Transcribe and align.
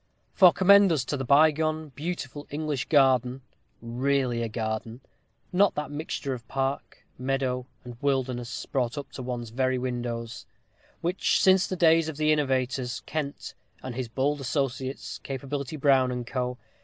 for 0.33 0.51
commend 0.51 0.91
us 0.91 1.05
to 1.05 1.15
the 1.15 1.23
bygone, 1.23 1.89
beautiful 1.89 2.47
English 2.49 2.85
garden 2.85 3.43
really 3.83 4.41
a 4.41 4.49
garden 4.49 4.99
not 5.53 5.75
that 5.75 5.91
mixture 5.91 6.33
of 6.33 6.47
park, 6.47 7.05
meadow, 7.19 7.67
and 7.83 7.95
wilderness, 8.01 8.65
brought 8.65 8.97
up 8.97 9.11
to 9.11 9.21
one's 9.21 9.51
very 9.51 9.77
windows 9.77 10.47
which, 11.01 11.39
since 11.39 11.67
the 11.67 11.75
days 11.75 12.09
of 12.09 12.17
the 12.17 12.31
innovators, 12.31 13.03
Kent, 13.05 13.53
and 13.83 13.93
his 13.93 14.07
"bold 14.07 14.41
associates," 14.41 15.19
Capability 15.21 15.75
Brown 15.77 16.11
and 16.11 16.25
Co. 16.25 16.57